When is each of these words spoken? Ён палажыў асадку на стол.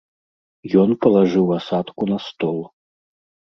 Ён 0.83 0.89
палажыў 1.07 1.47
асадку 1.59 2.11
на 2.15 2.21
стол. 2.31 2.59